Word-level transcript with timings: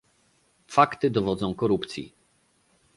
Fakty 0.67 1.09
dowodzą 1.09 1.55
korupcji 1.55 2.13